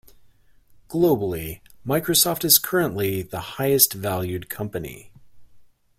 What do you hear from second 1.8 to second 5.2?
Microsoft is currently the highest valued company.